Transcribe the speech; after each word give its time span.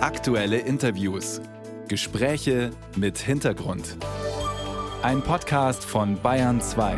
Aktuelle 0.00 0.58
Interviews. 0.58 1.40
Gespräche 1.88 2.70
mit 2.94 3.18
Hintergrund. 3.18 3.96
Ein 5.02 5.22
Podcast 5.22 5.84
von 5.84 6.22
Bayern 6.22 6.60
2. 6.60 6.96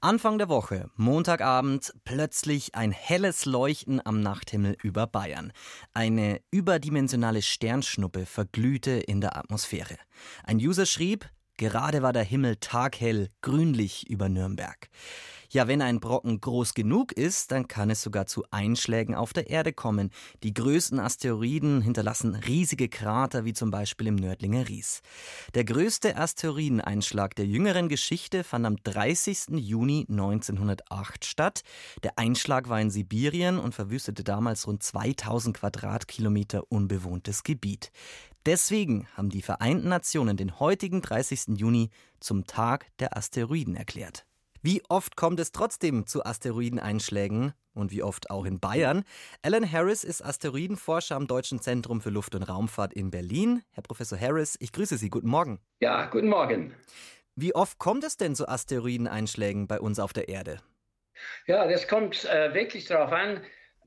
Anfang 0.00 0.38
der 0.38 0.48
Woche, 0.48 0.88
Montagabend, 0.94 1.92
plötzlich 2.04 2.76
ein 2.76 2.92
helles 2.92 3.44
Leuchten 3.44 4.00
am 4.06 4.20
Nachthimmel 4.20 4.76
über 4.84 5.08
Bayern. 5.08 5.52
Eine 5.92 6.40
überdimensionale 6.52 7.42
Sternschnuppe 7.42 8.24
verglühte 8.24 8.92
in 8.92 9.20
der 9.20 9.36
Atmosphäre. 9.36 9.96
Ein 10.44 10.58
User 10.58 10.86
schrieb, 10.86 11.28
gerade 11.56 12.02
war 12.02 12.12
der 12.12 12.22
Himmel 12.22 12.54
taghell, 12.60 13.30
grünlich 13.42 14.08
über 14.08 14.28
Nürnberg. 14.28 14.90
Ja, 15.50 15.68
wenn 15.68 15.82
ein 15.82 16.00
Brocken 16.00 16.40
groß 16.40 16.74
genug 16.74 17.12
ist, 17.12 17.52
dann 17.52 17.68
kann 17.68 17.90
es 17.90 18.02
sogar 18.02 18.26
zu 18.26 18.44
Einschlägen 18.50 19.14
auf 19.14 19.32
der 19.32 19.48
Erde 19.48 19.72
kommen. 19.72 20.10
Die 20.42 20.52
größten 20.52 20.98
Asteroiden 20.98 21.82
hinterlassen 21.82 22.34
riesige 22.34 22.88
Krater, 22.88 23.44
wie 23.44 23.52
zum 23.52 23.70
Beispiel 23.70 24.08
im 24.08 24.16
Nördlinger 24.16 24.68
Ries. 24.68 25.02
Der 25.54 25.64
größte 25.64 26.16
Asteroideneinschlag 26.16 27.34
der 27.36 27.46
jüngeren 27.46 27.88
Geschichte 27.88 28.44
fand 28.44 28.66
am 28.66 28.76
30. 28.82 29.56
Juni 29.56 30.06
1908 30.08 31.24
statt. 31.24 31.62
Der 32.02 32.18
Einschlag 32.18 32.68
war 32.68 32.80
in 32.80 32.90
Sibirien 32.90 33.58
und 33.58 33.74
verwüstete 33.74 34.24
damals 34.24 34.66
rund 34.66 34.82
2000 34.82 35.56
Quadratkilometer 35.56 36.70
unbewohntes 36.70 37.42
Gebiet. 37.44 37.92
Deswegen 38.46 39.08
haben 39.14 39.30
die 39.30 39.42
Vereinten 39.42 39.88
Nationen 39.88 40.36
den 40.36 40.60
heutigen 40.60 41.02
30. 41.02 41.58
Juni 41.58 41.90
zum 42.20 42.46
Tag 42.46 42.86
der 42.98 43.16
Asteroiden 43.16 43.74
erklärt. 43.74 44.25
Wie 44.66 44.82
oft 44.88 45.14
kommt 45.14 45.38
es 45.38 45.52
trotzdem 45.52 46.08
zu 46.08 46.26
Asteroideneinschlägen? 46.26 47.52
Und 47.72 47.92
wie 47.92 48.02
oft 48.02 48.30
auch 48.30 48.44
in 48.44 48.58
Bayern? 48.58 49.04
Alan 49.40 49.70
Harris 49.70 50.02
ist 50.02 50.24
Asteroidenforscher 50.24 51.14
am 51.14 51.28
Deutschen 51.28 51.60
Zentrum 51.60 52.00
für 52.00 52.10
Luft- 52.10 52.34
und 52.34 52.42
Raumfahrt 52.42 52.92
in 52.92 53.12
Berlin. 53.12 53.62
Herr 53.70 53.84
Professor 53.84 54.18
Harris, 54.18 54.56
ich 54.58 54.72
grüße 54.72 54.96
Sie. 54.96 55.08
Guten 55.08 55.28
Morgen. 55.28 55.60
Ja, 55.78 56.06
guten 56.06 56.26
Morgen. 56.26 56.74
Wie 57.36 57.54
oft 57.54 57.78
kommt 57.78 58.02
es 58.02 58.16
denn 58.16 58.34
zu 58.34 58.48
Asteroideneinschlägen 58.48 59.68
bei 59.68 59.78
uns 59.78 60.00
auf 60.00 60.12
der 60.12 60.28
Erde? 60.28 60.58
Ja, 61.46 61.68
das 61.68 61.86
kommt 61.86 62.24
äh, 62.24 62.52
wirklich 62.52 62.86
darauf 62.86 63.12
an, 63.12 63.42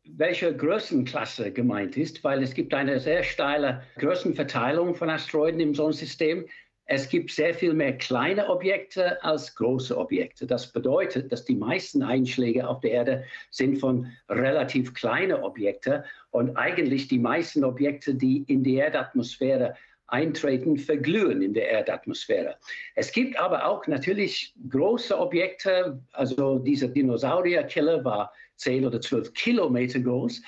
welche 0.06 0.56
Größenklasse 0.56 1.52
gemeint 1.52 1.98
ist, 1.98 2.24
weil 2.24 2.42
es 2.42 2.54
gibt 2.54 2.74
eine 2.74 3.02
sehr 3.02 3.24
steile 3.24 3.84
Größenverteilung 3.98 4.96
von 4.96 5.10
Asteroiden 5.10 5.60
im 5.60 5.76
Sonnensystem. 5.76 6.48
Es 6.92 7.08
gibt 7.08 7.30
sehr 7.30 7.54
viel 7.54 7.76
mehr 7.76 7.96
kleine 7.96 8.50
Objekte 8.50 9.24
als 9.24 9.54
große 9.54 9.96
Objekte. 9.96 10.48
Das 10.48 10.72
bedeutet, 10.72 11.32
dass 11.32 11.46
die 11.46 11.56
meisten 11.56 12.02
Einschläge 12.02 12.68
auf 12.68 12.80
der 12.80 12.92
Erde 12.92 13.26
sind 13.52 13.78
von 13.78 14.08
relativ 14.28 14.96
kleinen 14.96 15.44
Objekten 15.44 16.04
und 16.32 16.58
eigentlich 16.58 17.08
die 17.08 17.20
meisten 17.20 17.64
Objekte, 17.64 18.16
die 18.16 18.44
in 18.48 18.64
die 18.64 18.78
Erdatmosphäre 18.78 19.76
eintreten, 20.08 20.80
verglühen 20.80 21.44
in 21.44 21.54
der 21.54 21.70
Erdatmosphäre. 21.70 22.56
Es 22.96 23.12
gibt 23.12 23.38
aber 23.38 23.68
auch 23.68 23.86
natürlich 23.86 24.56
große 24.68 25.16
Objekte, 25.16 26.02
also 26.14 26.58
dieser 26.58 26.88
Dinosaurierkiller 26.88 28.04
war 28.04 28.34
10 28.56 28.88
oder 28.88 29.00
12 29.00 29.32
Kilometer 29.36 30.00
groß, 30.00 30.42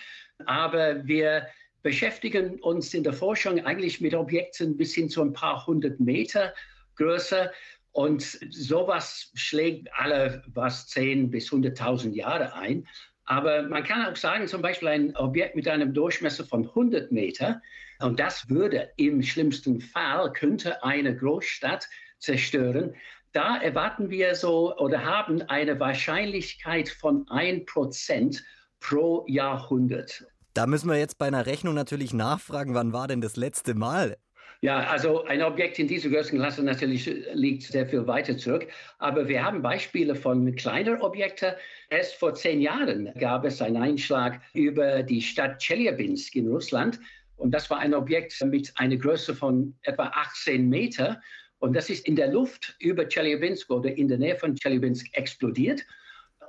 aber 0.48 1.06
wir 1.06 1.46
beschäftigen 1.84 2.60
uns 2.60 2.94
in 2.94 3.04
der 3.04 3.14
Forschung 3.14 3.64
eigentlich 3.66 4.02
mit 4.02 4.14
Objekten 4.14 4.78
bis 4.78 4.94
hin 4.94 5.10
zu 5.10 5.22
ein 5.22 5.34
paar 5.34 5.66
hundert 5.66 6.00
Meter 6.00 6.54
Größe. 6.96 7.52
Und 7.92 8.22
sowas 8.52 9.32
schlägt 9.34 9.90
alle 9.94 10.44
was 10.54 10.88
10 10.88 11.30
bis 11.30 11.50
100.000 11.50 12.14
Jahre 12.14 12.54
ein. 12.54 12.88
Aber 13.26 13.64
man 13.64 13.84
kann 13.84 14.06
auch 14.06 14.16
sagen, 14.16 14.48
zum 14.48 14.62
Beispiel 14.62 14.88
ein 14.88 15.16
Objekt 15.16 15.56
mit 15.56 15.68
einem 15.68 15.94
Durchmesser 15.94 16.46
von 16.46 16.68
100 16.68 17.12
Meter, 17.12 17.62
und 18.00 18.20
das 18.20 18.50
würde 18.50 18.90
im 18.98 19.22
schlimmsten 19.22 19.80
Fall, 19.80 20.34
könnte 20.34 20.84
eine 20.84 21.16
Großstadt 21.16 21.88
zerstören. 22.18 22.96
Da 23.32 23.58
erwarten 23.58 24.10
wir 24.10 24.36
so 24.36 24.76
oder 24.78 25.06
haben 25.06 25.42
eine 25.44 25.80
Wahrscheinlichkeit 25.80 26.90
von 26.90 27.26
1% 27.28 28.42
pro 28.80 29.24
Jahrhundert. 29.28 30.26
Da 30.54 30.68
müssen 30.68 30.90
wir 30.90 30.98
jetzt 30.98 31.18
bei 31.18 31.28
einer 31.28 31.46
Rechnung 31.46 31.74
natürlich 31.74 32.14
nachfragen, 32.14 32.74
wann 32.74 32.92
war 32.92 33.08
denn 33.08 33.22
das 33.22 33.38
letzte 33.38 33.74
Mal? 33.74 34.18
Ja, 34.64 34.82
also 34.90 35.24
ein 35.24 35.42
Objekt 35.42 35.80
in 35.80 35.88
dieser 35.88 36.10
Größenklasse 36.10 36.62
natürlich 36.62 37.08
liegt 37.34 37.64
sehr 37.64 37.88
viel 37.88 38.06
weiter 38.06 38.38
zurück. 38.38 38.68
Aber 39.00 39.28
wir 39.28 39.44
haben 39.44 39.62
Beispiele 39.62 40.14
von 40.14 40.54
kleinen 40.56 41.02
Objekten. 41.02 41.54
Erst 41.90 42.16
vor 42.16 42.36
zehn 42.36 42.62
Jahren 42.62 43.12
gab 43.18 43.44
es 43.44 43.62
einen 43.62 43.78
Einschlag 43.78 44.40
über 44.54 45.02
die 45.02 45.22
Stadt 45.22 45.60
Chelyabinsk 45.60 46.36
in 46.36 46.48
Russland. 46.48 47.00
Und 47.38 47.52
das 47.52 47.72
war 47.72 47.80
ein 47.80 47.96
Objekt 47.96 48.40
mit 48.46 48.72
einer 48.76 48.98
Größe 48.98 49.34
von 49.34 49.74
etwa 49.82 50.12
18 50.14 50.70
Meter. 50.70 51.20
Und 51.58 51.76
das 51.76 51.90
ist 51.90 52.08
in 52.08 52.16
der 52.16 52.32
Luft 52.32 52.76
über 52.80 53.08
Chelyabinsk 53.08 53.72
oder 53.72 53.98
in 53.98 54.10
der 54.10 54.20
Nähe 54.20 54.36
von 54.36 54.56
Chelyabinsk 54.56 55.08
explodiert. 55.14 55.82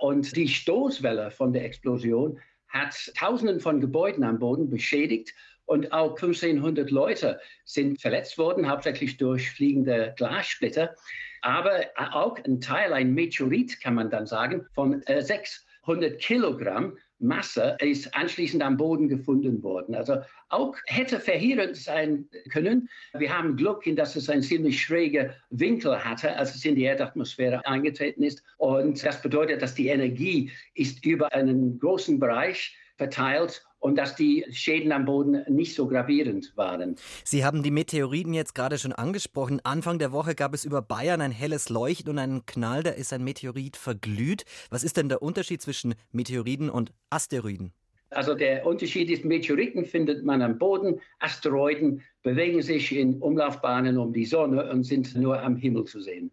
Und 0.01 0.37
die 0.37 0.49
Stoßwelle 0.49 1.31
von 1.31 1.53
der 1.55 1.65
Explosion 1.65 2.39
hat 2.72 3.12
Tausenden 3.16 3.60
von 3.60 3.81
Gebäuden 3.81 4.25
am 4.25 4.38
Boden 4.38 4.69
beschädigt 4.71 5.34
und 5.66 5.93
auch 5.93 6.10
1500 6.10 6.91
Leute 6.91 7.41
sind 7.65 8.00
verletzt 8.00 8.37
worden, 8.38 8.69
hauptsächlich 8.69 9.16
durch 9.16 9.50
fliegende 9.50 10.15
Glassplitter. 10.16 10.94
Aber 11.43 11.84
auch 11.97 12.38
ein 12.44 12.60
Teil, 12.60 12.93
ein 12.93 13.15
Meteorit, 13.15 13.81
kann 13.81 13.94
man 13.94 14.10
dann 14.10 14.27
sagen, 14.27 14.66
von 14.75 15.03
äh, 15.05 15.22
600 15.22 16.19
Kilogramm 16.19 16.97
Masse 17.22 17.77
ist 17.81 18.15
anschließend 18.15 18.62
am 18.62 18.77
Boden 18.77 19.09
gefunden 19.09 19.62
worden. 19.62 19.94
Also 19.94 20.19
auch 20.49 20.77
hätte 20.87 21.21
verheerend 21.21 21.77
sein 21.77 22.28
können. 22.50 22.88
Wir 23.15 23.37
haben 23.37 23.56
Glück, 23.56 23.84
dass 23.97 24.16
es 24.16 24.28
einen 24.28 24.43
ziemlich 24.43 24.83
schrägen 24.83 25.31
Winkel 25.50 26.05
hatte, 26.05 26.37
als 26.37 26.55
es 26.55 26.65
in 26.65 26.75
die 26.75 26.84
Erdatmosphäre 26.84 27.65
eingetreten 27.65 28.22
ist. 28.22 28.43
Und 28.59 29.05
das 29.05 29.22
bedeutet, 29.22 29.62
dass 29.62 29.75
die 29.75 29.88
Energie 29.88 30.50
ist 30.75 31.05
über 31.05 31.33
einen 31.33 31.78
großen 31.78 32.19
Bereich 32.19 32.77
verteilt 32.97 33.65
und 33.82 33.97
dass 33.97 34.15
die 34.15 34.47
Schäden 34.50 34.93
am 34.93 35.04
Boden 35.04 35.43
nicht 35.48 35.75
so 35.75 35.88
gravierend 35.88 36.53
waren. 36.56 36.94
Sie 37.25 37.44
haben 37.44 37.65
die 37.65 37.72
Meteoriten 37.72 38.32
jetzt 38.32 38.54
gerade 38.54 38.78
schon 38.78 38.93
angesprochen. 38.93 39.60
Anfang 39.65 39.98
der 39.98 40.12
Woche 40.12 40.37
gab 40.37 40.54
es 40.54 40.65
über 40.65 40.82
Bayern 40.82 41.20
ein 41.20 41.32
helles 41.32 41.69
Leuchten 41.69 42.10
und 42.10 42.19
einen 42.19 42.47
Knall, 42.47 42.84
da 42.84 42.91
ist 42.91 43.12
ein 43.12 43.25
Meteorit 43.25 43.76
verglüht. 43.76 44.44
Was 44.71 44.84
ist 44.84 44.97
denn 44.97 45.09
der 45.09 45.21
Unterschied 45.21 45.60
zwischen 45.60 45.94
Meteoriten 46.12 46.71
und 46.71 46.92
Asteroiden? 47.10 47.72
Also 48.10 48.34
der 48.34 48.65
Unterschied 48.66 49.10
ist, 49.10 49.25
Meteoriten 49.25 49.84
findet 49.84 50.25
man 50.25 50.42
am 50.42 50.59
Boden, 50.59 51.00
Asteroiden 51.19 52.03
bewegen 52.22 52.62
sich 52.62 52.94
in 52.94 53.19
Umlaufbahnen 53.19 53.98
um 53.98 54.12
die 54.12 54.26
Sonne 54.26 54.71
und 54.71 54.84
sind 54.84 55.16
nur 55.16 55.42
am 55.42 55.56
Himmel 55.56 55.87
zu 55.87 56.00
sehen. 56.00 56.31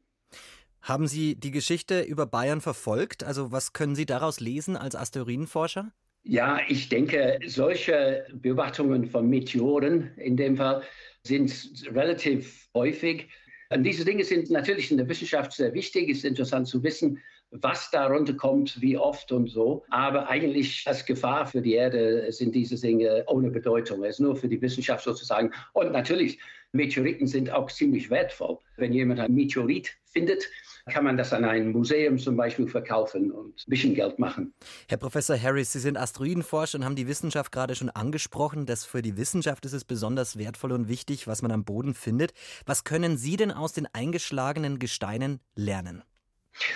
Haben 0.82 1.08
Sie 1.08 1.36
die 1.36 1.52
Geschichte 1.52 2.02
über 2.02 2.28
Bayern 2.28 2.62
verfolgt? 2.62 3.24
Also 3.24 3.52
was 3.52 3.74
können 3.74 3.96
Sie 3.96 4.06
daraus 4.06 4.40
lesen 4.40 4.78
als 4.78 4.96
Asteroidenforscher? 4.96 5.92
Ja, 6.24 6.60
ich 6.68 6.90
denke, 6.90 7.40
solche 7.46 8.26
Beobachtungen 8.34 9.06
von 9.06 9.30
Meteoren 9.30 10.12
in 10.18 10.38
dem 10.38 10.58
Fall 10.58 10.84
sind 11.24 11.52
relativ 11.92 12.68
häufig. 12.74 13.30
Und 13.70 13.84
diese 13.84 14.06
Dinge 14.06 14.24
sind 14.24 14.50
natürlich 14.50 14.92
in 14.92 14.98
der 14.98 15.08
Wissenschaft 15.08 15.54
sehr 15.54 15.74
wichtig. 15.74 16.10
Es 16.10 16.20
ist 16.20 16.26
interessant 16.26 16.68
zu 16.68 16.84
wissen, 16.84 17.20
was 17.52 17.90
darunter 17.92 18.34
kommt, 18.34 18.80
wie 18.82 18.98
oft 18.98 19.32
und 19.32 19.50
so. 19.50 19.84
Aber 19.90 20.30
eigentlich 20.30 20.84
als 20.88 21.06
Gefahr 21.06 21.48
für 21.48 21.62
die 21.62 21.74
Erde 21.74 22.32
sind 22.32 22.56
diese 22.56 22.80
Dinge 22.80 23.24
ohne 23.28 23.50
Bedeutung. 23.50 24.04
Es 24.04 24.16
ist 24.16 24.20
nur 24.20 24.36
für 24.36 24.48
die 24.48 24.62
Wissenschaft 24.62 25.04
sozusagen. 25.04 25.52
Und 25.74 25.92
natürlich, 25.92 26.40
Meteoriten 26.72 27.26
sind 27.28 27.52
auch 27.52 27.72
ziemlich 27.72 28.10
wertvoll. 28.10 28.60
Wenn 28.78 28.94
jemand 28.94 29.20
ein 29.20 29.34
Meteorit 29.34 29.90
findet, 30.06 30.48
kann 30.90 31.04
man 31.04 31.18
das 31.18 31.34
an 31.34 31.46
ein 31.46 31.72
Museum 31.72 32.18
zum 32.18 32.36
Beispiel 32.36 32.68
verkaufen 32.68 33.32
und 33.32 33.56
ein 33.56 33.70
bisschen 33.70 33.94
Geld 33.94 34.20
machen. 34.20 34.54
Herr 34.88 34.98
Professor 34.98 35.40
Harris, 35.40 35.72
Sie 35.72 35.80
sind 35.80 35.98
Asteroidenforscher 35.98 36.80
und 36.80 36.86
haben 36.86 36.96
die 36.96 37.08
Wissenschaft 37.08 37.52
gerade 37.52 37.76
schon 37.76 37.90
angesprochen, 37.90 38.66
dass 38.66 38.86
für 38.86 39.02
die 39.02 39.18
Wissenschaft 39.18 39.66
ist 39.66 39.74
es 39.74 39.86
besonders 39.86 40.38
wertvoll 40.38 40.72
und 40.72 40.88
wichtig, 40.88 41.28
was 41.28 41.42
man 41.42 41.52
am 41.52 41.64
Boden 41.64 41.94
findet. 41.94 42.34
Was 42.66 42.84
können 42.84 43.18
Sie 43.18 43.38
denn 43.38 43.52
aus 43.52 43.74
den 43.74 43.88
eingeschlagenen 43.94 44.80
Gesteinen 44.80 45.40
lernen? 45.56 46.04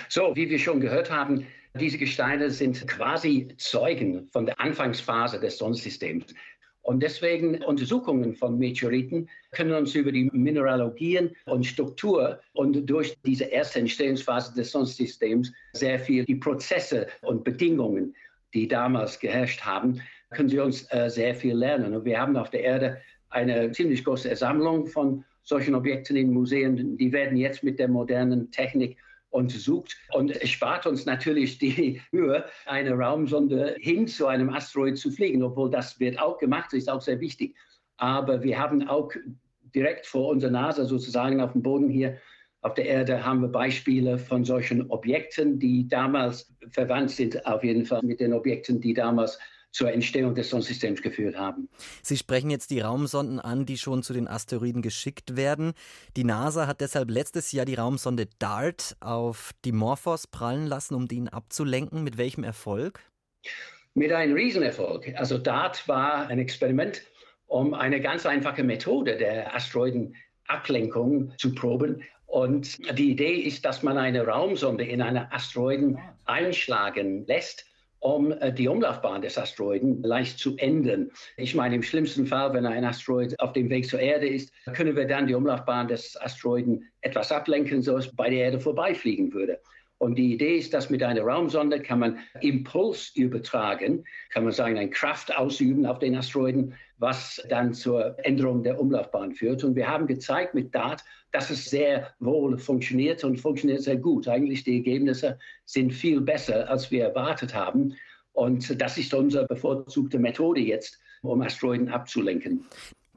So, 0.10 0.36
wie 0.36 0.50
wir 0.50 0.60
schon 0.60 0.80
gehört 0.80 1.12
haben, 1.12 1.46
diese 1.80 1.98
Gesteine 1.98 2.52
sind 2.52 2.88
quasi 2.88 3.48
Zeugen 3.58 4.28
von 4.28 4.46
der 4.46 4.60
Anfangsphase 4.60 5.40
des 5.40 5.58
Sonnensystems. 5.58 6.34
Und 6.84 7.02
deswegen 7.02 7.64
Untersuchungen 7.64 8.36
von 8.36 8.60
Meteoriten 8.60 9.30
können 9.52 9.74
uns 9.74 9.96
über 9.96 10.12
die 10.12 10.30
Mineralogien 10.34 11.32
und 11.46 11.66
Struktur 11.66 12.42
und 12.52 12.86
durch 12.86 13.18
diese 13.26 13.46
erste 13.46 13.80
Entstehungsphase 13.80 14.54
des 14.54 14.72
Sonnensystems 14.72 15.52
sehr 15.72 15.98
viel 15.98 16.26
die 16.26 16.36
Prozesse 16.36 17.08
und 17.22 17.46
Bedingungen, 17.46 18.14
die 18.54 18.68
damals 18.68 19.18
geherrscht 19.18 19.62
haben, 19.62 20.02
können 20.32 20.50
sie 20.50 20.60
uns 20.60 20.86
äh, 20.92 21.10
sehr 21.10 21.34
viel 21.34 21.56
lernen. 21.56 21.96
Und 21.96 22.04
wir 22.04 22.20
haben 22.20 22.36
auf 22.36 22.50
der 22.50 22.64
Erde 22.64 23.02
eine 23.30 23.72
ziemlich 23.72 24.04
große 24.04 24.36
Sammlung 24.36 24.86
von 24.86 25.24
solchen 25.44 25.76
Objekten 25.76 26.18
in 26.18 26.34
Museen. 26.34 26.98
Die 26.98 27.12
werden 27.14 27.38
jetzt 27.38 27.64
mit 27.64 27.80
der 27.80 27.88
modernen 27.88 28.52
Technik 28.52 28.98
Und 29.34 30.32
es 30.32 30.50
spart 30.50 30.86
uns 30.86 31.06
natürlich 31.06 31.58
die 31.58 32.02
Mühe, 32.12 32.46
eine 32.66 32.92
Raumsonde 32.92 33.76
hin 33.80 34.08
zu 34.08 34.28
einem 34.28 34.50
Asteroid 34.50 34.98
zu 34.98 35.12
fliegen, 35.12 35.44
obwohl 35.44 35.70
das 35.70 36.00
wird 36.00 36.20
auch 36.20 36.38
gemacht, 36.38 36.74
ist 36.74 36.90
auch 36.90 37.02
sehr 37.02 37.20
wichtig. 37.20 37.56
Aber 37.98 38.44
wir 38.44 38.60
haben 38.60 38.88
auch 38.88 39.12
direkt 39.76 40.06
vor 40.06 40.30
unserer 40.30 40.52
Nase 40.52 40.86
sozusagen 40.86 41.42
auf 41.42 41.54
dem 41.54 41.64
Boden 41.64 41.90
hier 41.90 42.18
auf 42.64 42.76
der 42.76 42.86
Erde 42.86 43.26
haben 43.26 43.42
wir 43.42 43.50
Beispiele 43.50 44.18
von 44.18 44.46
solchen 44.46 44.90
Objekten, 44.90 45.60
die 45.60 45.86
damals 45.86 46.56
verwandt 46.70 47.12
sind, 47.12 47.46
auf 47.46 47.62
jeden 47.62 47.86
Fall 47.86 48.02
mit 48.04 48.22
den 48.22 48.32
Objekten, 48.32 48.80
die 48.80 48.94
damals 48.94 49.38
zur 49.74 49.92
Entstehung 49.92 50.36
des 50.36 50.52
Sonnensystems 50.52 51.02
geführt 51.02 51.36
haben. 51.36 51.68
Sie 52.04 52.16
sprechen 52.16 52.52
jetzt 52.52 52.70
die 52.70 52.80
Raumsonden 52.80 53.40
an, 53.40 53.66
die 53.66 53.78
schon 53.78 54.04
zu 54.04 54.14
den 54.14 54.28
Asteroiden 54.28 54.84
geschickt 54.84 55.36
werden. 55.36 55.74
Die 56.16 56.24
NASA 56.24 56.68
hat 56.68 56.80
deshalb 56.80 57.10
letztes 57.10 57.52
Jahr 57.52 57.66
die 57.66 57.74
Raumsonde 57.74 58.28
DART 58.38 58.96
auf 59.00 59.52
Dimorphos 59.66 60.28
prallen 60.28 60.68
lassen, 60.68 60.94
um 60.94 61.08
den 61.08 61.28
abzulenken. 61.28 62.04
Mit 62.04 62.18
welchem 62.18 62.44
Erfolg? 62.44 63.00
Mit 63.96 64.12
einem 64.12 64.36
Riesenerfolg. 64.36 65.12
Also 65.16 65.40
DART 65.40 65.88
war 65.88 66.28
ein 66.28 66.38
Experiment, 66.38 67.02
um 67.48 67.74
eine 67.74 68.00
ganz 68.00 68.28
einfache 68.28 68.64
Methode 68.64 69.18
der 69.18 69.56
Asteroidenablenkung 69.56 71.34
zu 71.38 71.54
proben. 71.56 72.04
Und 72.28 72.78
die 72.98 73.12
Idee 73.12 73.42
ist, 73.42 73.66
dass 73.66 73.82
man 73.82 73.98
eine 73.98 74.26
Raumsonde 74.26 74.84
in 74.86 75.02
einen 75.02 75.26
Asteroiden 75.32 75.98
einschlagen 76.26 77.26
lässt 77.26 77.66
um 78.04 78.34
äh, 78.34 78.52
die 78.52 78.68
Umlaufbahn 78.68 79.22
des 79.22 79.38
Asteroiden 79.38 80.04
leicht 80.04 80.38
zu 80.38 80.58
ändern. 80.58 81.10
Ich 81.38 81.56
meine, 81.56 81.76
im 81.76 81.84
schlimmsten 81.84 82.28
Fall, 82.28 82.54
wenn 82.54 82.66
ein 82.66 82.84
Asteroid 82.84 83.40
auf 83.40 83.54
dem 83.54 83.70
Weg 83.70 83.88
zur 83.88 84.00
Erde 84.00 84.28
ist, 84.28 84.52
können 84.74 84.96
wir 84.96 85.08
dann 85.08 85.28
die 85.28 85.34
Umlaufbahn 85.34 85.88
des 85.88 86.20
Asteroiden 86.20 86.92
etwas 87.02 87.32
ablenken, 87.32 87.82
so 87.82 87.98
es 87.98 88.14
bei 88.14 88.30
der 88.30 88.40
Erde 88.40 88.60
vorbeifliegen 88.60 89.34
würde. 89.34 89.60
Und 90.04 90.16
die 90.16 90.34
Idee 90.34 90.58
ist, 90.58 90.74
dass 90.74 90.90
mit 90.90 91.02
einer 91.02 91.22
Raumsonde 91.22 91.80
kann 91.80 92.00
man 92.00 92.20
Impuls 92.42 93.14
übertragen, 93.16 94.04
kann 94.32 94.44
man 94.44 94.52
sagen, 94.52 94.78
eine 94.78 94.90
Kraft 94.90 95.34
ausüben 95.34 95.86
auf 95.86 96.00
den 96.00 96.18
Asteroiden, 96.18 96.74
was 96.98 97.42
dann 97.48 97.74
zur 97.74 98.18
Änderung 98.26 98.64
der 98.64 98.82
Umlaufbahn 98.82 99.32
führt. 99.32 99.64
Und 99.64 99.78
wir 99.78 99.88
haben 99.88 100.06
gezeigt 100.06 100.56
mit 100.56 100.76
DART, 100.76 101.06
dass 101.32 101.50
es 101.50 101.70
sehr 101.70 102.14
wohl 102.20 102.58
funktioniert 102.58 103.24
und 103.24 103.38
funktioniert 103.40 103.82
sehr 103.82 103.96
gut. 103.96 104.28
Eigentlich 104.28 104.66
die 104.66 104.76
Ergebnisse 104.76 105.40
sind 105.64 105.94
viel 105.94 106.20
besser, 106.20 106.70
als 106.70 106.92
wir 106.92 107.06
erwartet 107.06 107.56
haben. 107.56 107.96
Und 108.34 108.82
das 108.82 108.98
ist 108.98 109.14
unsere 109.14 109.46
bevorzugte 109.46 110.20
Methode 110.20 110.60
jetzt, 110.60 111.00
um 111.22 111.42
Asteroiden 111.42 111.88
abzulenken. 111.88 112.66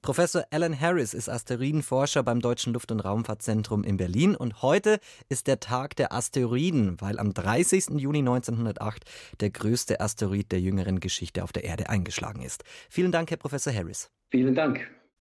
Professor 0.06 0.44
Alan 0.52 0.80
Harris 0.80 1.14
ist 1.14 1.28
Asteroidenforscher 1.28 2.22
beim 2.22 2.38
Deutschen 2.38 2.72
Luft- 2.72 2.92
und 2.92 3.00
Raumfahrtzentrum 3.00 3.82
in 3.82 3.96
Berlin 3.96 4.36
und 4.36 4.62
heute 4.62 5.00
ist 5.28 5.48
der 5.48 5.58
Tag 5.58 5.96
der 5.96 6.12
Asteroiden, 6.12 7.00
weil 7.00 7.18
am 7.18 7.34
30. 7.34 7.98
Juni 7.98 8.20
1908 8.20 9.04
der 9.40 9.50
größte 9.50 10.00
Asteroid 10.00 10.52
der 10.52 10.60
jüngeren 10.60 11.00
Geschichte 11.00 11.42
auf 11.42 11.50
der 11.50 11.64
Erde 11.64 11.88
eingeschlagen 11.88 12.42
ist. 12.42 12.62
Vielen 12.88 13.10
Dank, 13.10 13.32
Herr 13.32 13.36
Professor 13.36 13.72
Harris. 13.72 14.08
Vielen 14.30 14.54
Dank. 14.54 14.88